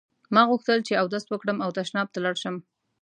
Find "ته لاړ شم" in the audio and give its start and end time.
2.13-2.55